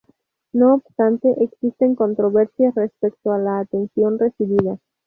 No 0.51 0.73
obstante, 0.73 1.31
existen 1.43 1.93
controversias 1.93 2.73
respecto 2.73 3.33
a 3.33 3.37
la 3.37 3.59
atención 3.59 4.17
recibida. 4.17 4.79